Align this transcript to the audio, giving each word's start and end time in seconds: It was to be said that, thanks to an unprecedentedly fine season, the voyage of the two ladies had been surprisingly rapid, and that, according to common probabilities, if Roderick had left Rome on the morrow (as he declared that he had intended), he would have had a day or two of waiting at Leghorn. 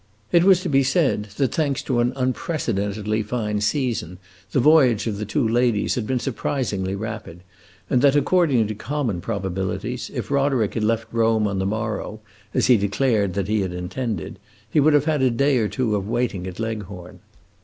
It 0.31 0.43
was 0.45 0.61
to 0.61 0.67
be 0.69 0.81
said 0.81 1.25
that, 1.37 1.51
thanks 1.53 1.83
to 1.83 1.99
an 1.99 2.11
unprecedentedly 2.15 3.21
fine 3.21 3.61
season, 3.61 4.17
the 4.51 4.59
voyage 4.59 5.05
of 5.05 5.19
the 5.19 5.27
two 5.27 5.47
ladies 5.47 5.93
had 5.93 6.07
been 6.07 6.17
surprisingly 6.19 6.95
rapid, 6.95 7.41
and 7.87 8.01
that, 8.01 8.15
according 8.15 8.65
to 8.65 8.73
common 8.73 9.21
probabilities, 9.21 10.09
if 10.11 10.31
Roderick 10.31 10.73
had 10.73 10.83
left 10.83 11.05
Rome 11.11 11.45
on 11.47 11.59
the 11.59 11.67
morrow 11.67 12.19
(as 12.51 12.65
he 12.65 12.77
declared 12.77 13.35
that 13.35 13.47
he 13.47 13.61
had 13.61 13.73
intended), 13.73 14.39
he 14.67 14.79
would 14.79 14.93
have 14.93 15.05
had 15.05 15.21
a 15.21 15.29
day 15.29 15.59
or 15.59 15.67
two 15.67 15.95
of 15.95 16.09
waiting 16.09 16.47
at 16.47 16.59
Leghorn. 16.59 17.19